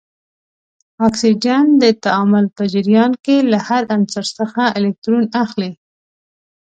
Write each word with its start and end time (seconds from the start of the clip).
اکسیجن 1.07 1.65
د 1.81 1.85
تعامل 2.03 2.45
په 2.55 2.63
جریان 2.73 3.11
کې 3.25 3.37
له 3.51 3.59
هر 3.67 3.83
عنصر 3.95 4.25
څخه 4.37 4.61
الکترون 4.79 5.25
اخلي. 5.43 5.71